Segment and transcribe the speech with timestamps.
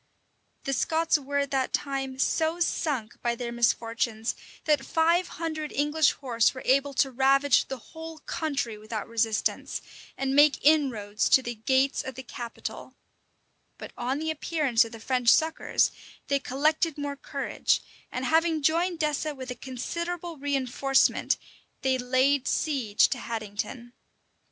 [0.63, 4.33] The Scots were at that time so sunk by their misfortunes,
[4.65, 9.79] that five hundred English horse were able to ravage the whole country without resistance,
[10.17, 12.95] and make inroads to the gates of the capital:[*]
[13.77, 15.91] but on the appearance of the French succors,
[16.29, 17.79] they collected more courage;
[18.11, 21.37] and having joined Dessé with a considerable reënforcement,
[21.83, 23.93] they laid siege to Haddington.